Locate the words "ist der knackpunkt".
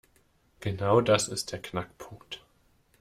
1.27-2.41